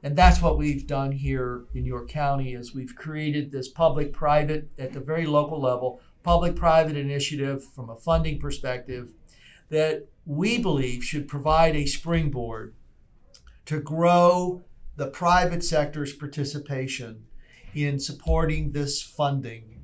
And 0.03 0.17
that's 0.17 0.41
what 0.41 0.57
we've 0.57 0.87
done 0.87 1.13
here 1.13 1.65
in 1.75 1.85
York 1.85 2.09
County 2.09 2.55
is 2.55 2.75
we've 2.75 2.97
created 2.97 3.53
this 3.53 3.69
public 3.69 4.13
private 4.13 4.71
at 4.79 4.95
the 4.95 5.01
very 5.01 5.27
local 5.27 5.61
level, 5.61 6.01
public 6.23 6.57
private 6.57 6.97
initiative 6.97 7.63
from 7.63 7.91
a 7.91 7.97
funding 7.97 8.39
perspective 8.41 9.13
that 9.69 10.07
we 10.25 10.57
believe 10.59 11.05
should 11.05 11.29
provide 11.29 11.77
a 11.77 11.85
springboard 11.85 12.75
to 13.67 13.79
grow 13.79 14.63
the 14.97 15.09
private 15.09 15.63
sector's 15.63 16.15
participation 16.15 17.25
in 17.75 18.01
supporting 18.01 18.73
this 18.73 19.03
funding 19.03 19.79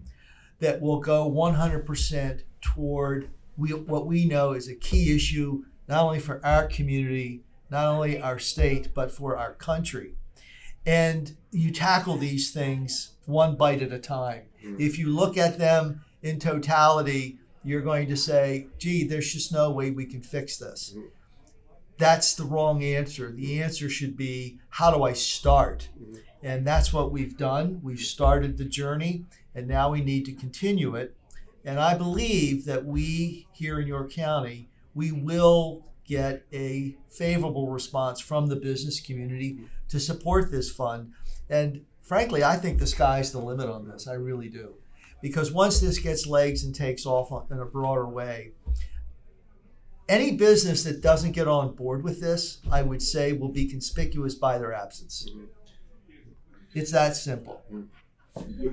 that 0.60 0.80
will 0.80 1.00
go 1.00 1.30
100% 1.30 2.42
toward 2.62 3.28
we, 3.56 3.70
what 3.72 4.06
we 4.06 4.24
know 4.24 4.52
is 4.52 4.68
a 4.68 4.74
key 4.74 5.14
issue 5.14 5.62
not 5.88 6.04
only 6.04 6.18
for 6.18 6.44
our 6.44 6.66
community, 6.66 7.42
not 7.70 7.86
only 7.86 8.20
our 8.20 8.38
state, 8.38 8.94
but 8.94 9.10
for 9.10 9.36
our 9.36 9.54
country. 9.54 10.14
And 10.86 11.34
you 11.50 11.70
tackle 11.70 12.16
these 12.16 12.52
things 12.52 13.14
one 13.26 13.56
bite 13.56 13.82
at 13.82 13.92
a 13.92 13.98
time. 13.98 14.42
Hmm. 14.62 14.76
If 14.78 14.98
you 14.98 15.08
look 15.08 15.36
at 15.36 15.58
them 15.58 16.04
in 16.22 16.38
totality, 16.38 17.38
you're 17.64 17.80
going 17.80 18.08
to 18.08 18.16
say, 18.16 18.66
gee, 18.78 19.04
there's 19.04 19.32
just 19.32 19.52
no 19.52 19.70
way 19.70 19.90
we 19.90 20.04
can 20.04 20.22
fix 20.22 20.58
this. 20.58 20.92
Hmm. 20.94 21.06
That's 21.96 22.34
the 22.34 22.44
wrong 22.44 22.82
answer. 22.82 23.30
The 23.30 23.62
answer 23.62 23.88
should 23.88 24.16
be, 24.16 24.58
how 24.68 24.90
do 24.94 25.04
I 25.04 25.12
start? 25.12 25.88
Hmm. 25.96 26.16
And 26.42 26.66
that's 26.66 26.92
what 26.92 27.10
we've 27.10 27.38
done. 27.38 27.80
We've 27.82 27.98
started 27.98 28.58
the 28.58 28.66
journey, 28.66 29.24
and 29.54 29.66
now 29.66 29.90
we 29.90 30.02
need 30.02 30.26
to 30.26 30.32
continue 30.32 30.94
it. 30.94 31.16
And 31.64 31.80
I 31.80 31.96
believe 31.96 32.66
that 32.66 32.84
we 32.84 33.46
here 33.52 33.80
in 33.80 33.86
York 33.86 34.12
County, 34.12 34.68
we 34.94 35.12
will 35.12 35.84
get 36.06 36.44
a 36.52 36.96
favorable 37.08 37.70
response 37.70 38.20
from 38.20 38.46
the 38.46 38.56
business 38.56 39.00
community 39.00 39.58
to 39.88 39.98
support 39.98 40.50
this 40.50 40.70
fund. 40.70 41.12
And 41.48 41.84
frankly, 42.02 42.44
I 42.44 42.56
think 42.56 42.78
the 42.78 42.86
sky's 42.86 43.32
the 43.32 43.38
limit 43.38 43.68
on 43.68 43.88
this. 43.88 44.06
I 44.06 44.14
really 44.14 44.48
do. 44.48 44.74
Because 45.22 45.50
once 45.50 45.80
this 45.80 45.98
gets 45.98 46.26
legs 46.26 46.64
and 46.64 46.74
takes 46.74 47.06
off 47.06 47.50
in 47.50 47.58
a 47.58 47.64
broader 47.64 48.06
way, 48.06 48.52
any 50.06 50.32
business 50.32 50.84
that 50.84 51.00
doesn't 51.00 51.32
get 51.32 51.48
on 51.48 51.74
board 51.74 52.04
with 52.04 52.20
this, 52.20 52.58
I 52.70 52.82
would 52.82 53.00
say, 53.00 53.32
will 53.32 53.48
be 53.48 53.66
conspicuous 53.66 54.34
by 54.34 54.58
their 54.58 54.74
absence. 54.74 55.26
It's 56.74 56.90
that 56.90 57.16
simple. 57.16 57.62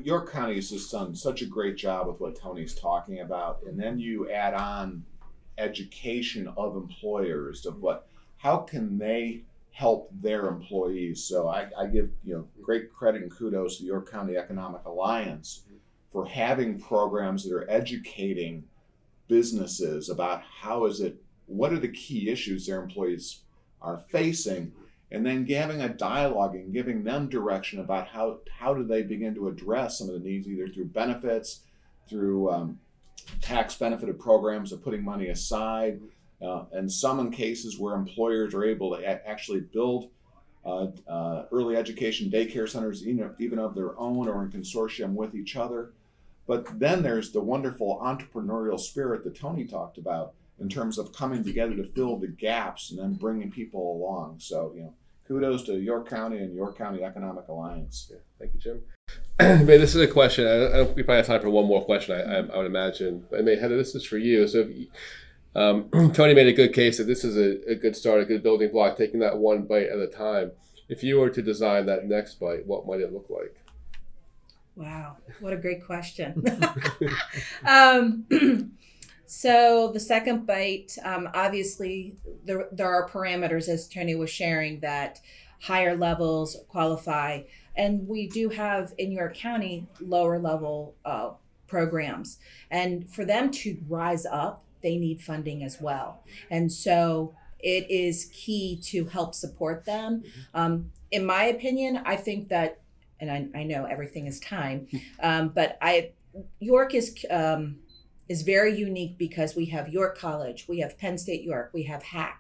York 0.04 0.32
County 0.32 0.56
has 0.56 0.72
just 0.72 0.92
done 0.92 1.16
such 1.16 1.42
a 1.42 1.46
great 1.46 1.78
job 1.78 2.08
with 2.08 2.20
what 2.20 2.36
Tony's 2.36 2.76
talking 2.76 3.22
about, 3.22 3.62
and 3.66 3.80
then 3.80 4.00
you 4.00 4.30
add 4.30 4.54
on 4.56 5.06
education 5.62 6.52
of 6.58 6.76
employers 6.76 7.66
of 7.66 7.82
what, 7.82 8.08
how 8.38 8.58
can 8.58 8.98
they 8.98 9.44
help 9.72 10.10
their 10.22 10.48
employees? 10.48 11.24
So 11.24 11.48
I, 11.48 11.68
I 11.78 11.86
give 11.86 12.10
you 12.26 12.34
know 12.34 12.48
great 12.62 12.94
credit 12.94 13.22
and 13.22 13.32
kudos 13.32 13.78
to 13.78 13.84
the 13.84 13.88
York 13.88 14.12
County 14.12 14.36
Economic 14.36 14.84
Alliance 14.86 15.64
for 16.12 16.26
having 16.26 16.80
programs 16.80 17.44
that 17.44 17.54
are 17.54 17.70
educating 17.70 18.66
businesses 19.28 20.10
about 20.10 20.44
how 20.62 20.86
is 20.86 21.00
it, 21.00 21.16
what 21.46 21.72
are 21.72 21.80
the 21.80 21.88
key 21.88 22.30
issues 22.30 22.66
their 22.66 22.82
employees 22.82 23.42
are 23.82 24.04
facing 24.10 24.74
and 25.12 25.26
then 25.26 25.46
having 25.46 25.82
a 25.82 25.90
dialogue 25.90 26.56
and 26.56 26.74
giving 26.74 27.04
them 27.04 27.28
direction 27.28 27.80
about 27.80 28.08
how 28.08 28.40
how 28.60 28.74
do 28.74 28.84
they 28.84 29.04
begin 29.04 29.36
to 29.36 29.48
address 29.48 29.98
some 29.98 30.08
of 30.08 30.14
the 30.14 30.30
needs 30.30 30.48
either 30.48 30.68
through 30.68 30.86
benefits 30.86 31.62
through 32.10 32.50
um, 32.50 32.80
tax 33.42 33.76
benefited 33.76 34.20
programs 34.20 34.72
of 34.72 34.84
putting 34.84 35.04
money 35.04 35.28
aside 35.28 36.00
uh, 36.42 36.66
and 36.72 36.92
some 36.92 37.20
in 37.20 37.32
cases 37.32 37.80
where 37.80 37.96
employers 37.96 38.54
are 38.54 38.66
able 38.66 38.96
to 38.96 39.04
a- 39.04 39.28
actually 39.28 39.62
build 39.62 40.10
uh, 40.66 40.88
uh, 41.08 41.46
early 41.52 41.76
education 41.76 42.30
daycare 42.30 42.70
centers 42.70 43.06
even, 43.08 43.34
even 43.40 43.60
of 43.60 43.76
their 43.76 43.98
own 44.00 44.28
or 44.28 44.44
in 44.44 44.52
consortium 44.52 45.14
with 45.14 45.36
each 45.36 45.56
other 45.56 45.92
but 46.48 46.80
then 46.80 47.04
there's 47.04 47.32
the 47.32 47.42
wonderful 47.42 48.00
entrepreneurial 48.04 48.80
spirit 48.80 49.24
that 49.24 49.36
tony 49.36 49.66
talked 49.66 49.98
about 49.98 50.34
in 50.60 50.70
terms 50.70 50.98
of 50.98 51.14
coming 51.14 51.44
together 51.44 51.76
to 51.76 51.84
fill 51.84 52.18
the 52.18 52.28
gaps 52.28 52.92
and 52.92 53.00
then 53.00 53.14
bringing 53.14 53.50
people 53.50 53.96
along 53.96 54.36
so 54.40 54.72
you 54.76 54.84
know 54.84 54.94
kudos 55.32 55.64
to 55.64 55.80
York 55.80 56.10
County 56.10 56.40
and 56.40 56.54
York 56.54 56.78
County 56.78 57.04
Economic 57.04 57.48
Alliance. 57.48 58.10
Yeah, 58.12 58.18
thank 58.38 58.54
you, 58.54 58.60
Jim. 58.60 58.82
May 59.66 59.78
this 59.78 59.96
is 59.96 60.02
a 60.02 60.08
question. 60.08 60.46
I, 60.46 60.52
I, 60.52 60.82
we 60.84 61.02
probably 61.02 61.18
have 61.18 61.26
time 61.26 61.42
for 61.42 61.50
one 61.50 61.66
more 61.66 61.84
question. 61.84 62.16
I, 62.16 62.22
I, 62.22 62.38
I 62.42 62.58
would 62.58 62.68
imagine. 62.68 63.26
I 63.36 63.42
may 63.42 63.56
Heather, 63.56 63.76
this 63.76 63.96
is 63.96 64.06
for 64.06 64.20
you. 64.20 64.48
So, 64.48 64.70
um, 65.56 65.90
Tony 66.14 66.36
made 66.36 66.48
a 66.48 66.54
good 66.54 66.74
case 66.74 67.00
that 67.00 67.06
this 67.06 67.24
is 67.24 67.38
a, 67.38 67.72
a 67.72 67.76
good 67.76 67.96
start, 67.96 68.22
a 68.22 68.26
good 68.26 68.44
building 68.44 68.72
block, 68.72 68.98
taking 68.98 69.20
that 69.22 69.38
one 69.38 69.64
bite 69.64 69.88
at 69.88 69.98
a 69.98 70.06
time. 70.06 70.52
If 70.90 71.04
you 71.04 71.18
were 71.18 71.32
to 71.32 71.42
design 71.42 71.88
that 71.88 72.06
next 72.06 72.40
bite, 72.40 72.68
what 72.68 72.86
might 72.86 73.00
it 73.00 73.14
look 73.14 73.28
like? 73.30 73.56
Wow, 74.76 75.18
what 75.40 75.54
a 75.54 75.58
great 75.58 75.84
question. 75.86 76.44
um, 77.66 78.26
so 79.26 79.92
the 79.92 80.00
second 80.00 80.46
bite, 80.46 80.96
um, 81.04 81.30
obviously, 81.34 82.16
there, 82.46 82.68
there 82.72 82.94
are 82.94 83.10
parameters, 83.10 83.68
as 83.70 83.88
Tony 83.88 84.14
was 84.14 84.30
sharing, 84.30 84.82
that 84.82 85.20
higher 85.62 85.96
levels 85.96 86.58
qualify. 86.68 87.42
And 87.76 88.08
we 88.08 88.28
do 88.28 88.50
have 88.50 88.94
in 88.98 89.12
York 89.12 89.36
County 89.36 89.88
lower 90.00 90.40
level 90.40 90.96
uh, 91.06 91.32
programs. 91.68 92.38
And 92.70 93.10
for 93.10 93.26
them 93.26 93.52
to 93.52 93.78
rise 93.88 94.26
up, 94.26 94.64
they 94.82 94.98
need 94.98 95.22
funding 95.22 95.64
as 95.64 95.80
well. 95.80 96.24
And 96.50 96.72
so 96.72 97.34
it 97.60 97.90
is 97.90 98.26
key 98.34 98.80
to 98.84 99.06
help 99.06 99.34
support 99.36 99.86
them. 99.86 100.24
Um, 100.54 100.92
in 101.12 101.26
my 101.26 101.46
opinion, 101.46 102.02
I 102.06 102.16
think 102.16 102.50
that, 102.50 102.82
and 103.20 103.32
I, 103.32 103.60
I 103.60 103.64
know 103.64 103.86
everything 103.86 104.28
is 104.28 104.40
time, 104.40 104.88
um, 105.22 105.50
but 105.50 105.78
I 105.82 106.12
York 106.60 106.94
is 106.94 107.26
um, 107.30 107.78
is 108.30 108.44
very 108.44 108.74
unique 108.78 109.18
because 109.18 109.56
we 109.56 109.66
have 109.66 109.90
York 109.90 110.18
College, 110.18 110.66
we 110.68 110.80
have 110.80 110.98
Penn 110.98 111.18
State 111.18 111.44
York, 111.44 111.72
we 111.74 111.84
have 111.84 112.02
HACC, 112.02 112.34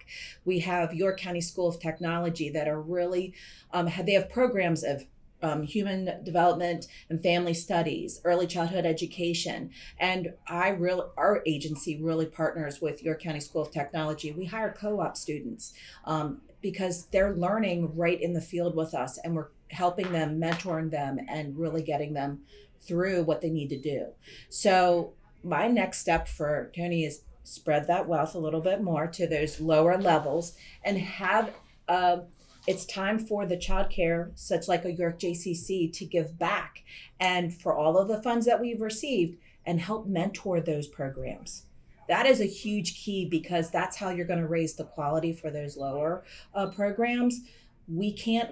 we 0.45 0.59
have 0.59 0.93
York 0.93 1.19
County 1.19 1.41
School 1.41 1.67
of 1.67 1.79
Technology 1.79 2.49
that 2.49 2.67
are 2.67 2.81
really 2.81 3.33
um, 3.71 3.89
they 4.03 4.13
have 4.13 4.29
programs 4.29 4.83
of 4.83 5.05
um, 5.41 5.63
human 5.63 6.23
development 6.23 6.87
and 7.09 7.21
family 7.21 7.53
studies, 7.53 8.21
early 8.23 8.47
childhood 8.47 8.85
education. 8.85 9.71
And 9.99 10.33
I 10.47 10.69
really, 10.69 11.05
our 11.17 11.41
agency 11.45 12.01
really 12.01 12.25
partners 12.25 12.81
with 12.81 13.03
York 13.03 13.21
County 13.21 13.39
School 13.39 13.63
of 13.63 13.71
Technology. 13.71 14.31
We 14.31 14.45
hire 14.45 14.75
co-op 14.77 15.17
students 15.17 15.73
um, 16.05 16.41
because 16.61 17.05
they're 17.07 17.35
learning 17.35 17.95
right 17.95 18.21
in 18.21 18.33
the 18.33 18.41
field 18.41 18.75
with 18.75 18.93
us, 18.93 19.17
and 19.17 19.35
we're 19.35 19.49
helping 19.69 20.11
them, 20.11 20.39
mentoring 20.39 20.91
them, 20.91 21.19
and 21.27 21.57
really 21.57 21.81
getting 21.81 22.13
them 22.13 22.41
through 22.79 23.23
what 23.23 23.41
they 23.41 23.49
need 23.49 23.69
to 23.69 23.79
do. 23.79 24.07
So 24.49 25.13
my 25.43 25.67
next 25.67 25.99
step 25.99 26.27
for 26.27 26.71
Tony 26.75 27.05
is 27.05 27.21
spread 27.43 27.87
that 27.87 28.07
wealth 28.07 28.35
a 28.35 28.39
little 28.39 28.61
bit 28.61 28.81
more 28.81 29.07
to 29.07 29.27
those 29.27 29.59
lower 29.59 29.97
levels 29.97 30.53
and 30.83 30.97
have. 30.97 31.51
Uh, 31.87 32.21
it's 32.67 32.85
time 32.85 33.17
for 33.17 33.45
the 33.45 33.57
childcare, 33.57 34.31
such 34.35 34.67
like 34.67 34.85
a 34.85 34.91
York 34.91 35.19
JCC, 35.19 35.91
to 35.93 36.05
give 36.05 36.37
back 36.37 36.83
and 37.19 37.53
for 37.53 37.75
all 37.75 37.97
of 37.97 38.07
the 38.07 38.21
funds 38.21 38.45
that 38.45 38.61
we've 38.61 38.81
received 38.81 39.37
and 39.65 39.79
help 39.79 40.07
mentor 40.07 40.59
those 40.59 40.87
programs. 40.87 41.65
That 42.07 42.25
is 42.25 42.41
a 42.41 42.45
huge 42.45 43.03
key 43.03 43.25
because 43.25 43.71
that's 43.71 43.97
how 43.97 44.09
you're 44.09 44.25
going 44.25 44.41
to 44.41 44.47
raise 44.47 44.75
the 44.75 44.83
quality 44.83 45.33
for 45.33 45.49
those 45.49 45.77
lower 45.77 46.23
uh, 46.53 46.67
programs. 46.67 47.41
We 47.87 48.11
can't 48.11 48.51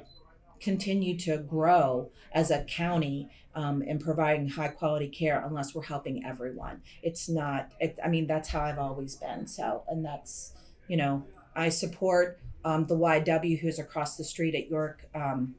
continue 0.59 1.17
to 1.19 1.37
grow 1.37 2.11
as 2.31 2.51
a 2.51 2.63
county 2.63 3.29
um, 3.55 3.81
in 3.81 3.99
providing 3.99 4.47
high 4.49 4.67
quality 4.69 5.07
care 5.07 5.43
unless 5.45 5.73
we're 5.73 5.83
helping 5.83 6.23
everyone. 6.25 6.81
It's 7.01 7.27
not, 7.27 7.71
it, 7.79 7.97
I 8.03 8.07
mean, 8.07 8.27
that's 8.27 8.49
how 8.49 8.61
I've 8.61 8.79
always 8.79 9.15
been. 9.15 9.47
So, 9.47 9.83
and 9.87 10.05
that's, 10.05 10.53
you 10.87 10.97
know, 10.97 11.25
I 11.55 11.69
support 11.69 12.39
um, 12.65 12.85
the 12.87 12.95
YW 12.95 13.59
who's 13.59 13.79
across 13.79 14.17
the 14.17 14.23
street 14.23 14.55
at 14.55 14.69
York 14.69 15.05
um, 15.15 15.55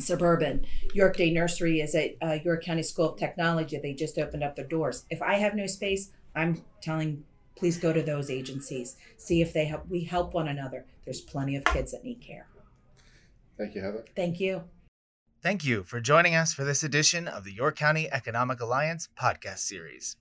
Suburban. 0.00 0.66
York 0.92 1.16
Day 1.16 1.30
Nursery 1.30 1.80
is 1.80 1.94
at 1.94 2.16
uh, 2.22 2.38
York 2.44 2.64
County 2.64 2.82
School 2.82 3.12
of 3.12 3.18
Technology. 3.18 3.78
They 3.78 3.94
just 3.94 4.18
opened 4.18 4.42
up 4.42 4.56
their 4.56 4.66
doors. 4.66 5.04
If 5.10 5.22
I 5.22 5.34
have 5.34 5.54
no 5.54 5.66
space, 5.66 6.10
I'm 6.34 6.62
telling 6.80 7.24
please 7.56 7.78
go 7.78 7.92
to 7.92 8.02
those 8.02 8.30
agencies. 8.30 8.96
See 9.16 9.40
if 9.40 9.52
they 9.52 9.66
help. 9.66 9.88
We 9.88 10.04
help 10.04 10.34
one 10.34 10.48
another. 10.48 10.86
There's 11.04 11.20
plenty 11.20 11.56
of 11.56 11.64
kids 11.64 11.92
that 11.92 12.04
need 12.04 12.20
care. 12.20 12.48
Thank 13.56 13.74
you, 13.74 13.82
Heather. 13.82 14.04
Thank 14.16 14.40
you. 14.40 14.64
Thank 15.42 15.64
you 15.64 15.82
for 15.84 16.00
joining 16.00 16.34
us 16.34 16.54
for 16.54 16.64
this 16.64 16.82
edition 16.82 17.28
of 17.28 17.44
the 17.44 17.52
York 17.52 17.76
County 17.76 18.10
Economic 18.10 18.60
Alliance 18.60 19.08
podcast 19.18 19.58
series. 19.58 20.16